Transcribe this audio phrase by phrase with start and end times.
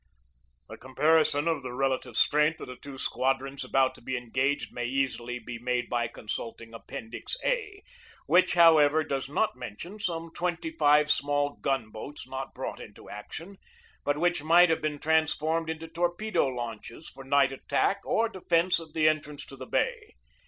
[0.67, 2.97] THE BATTLE OF MANILA BAY 203 A comparison of the relative strength of the two
[2.97, 7.83] squadrons about to be engaged may easily be made by consulting Appendix A,
[8.25, 13.57] which, however, does not mention some twenty five small gun boats not brought into action,
[14.03, 18.41] but which might have been trans formed into torpedo launches for night attack or de
[18.41, 20.13] fence of the entrance to the bay.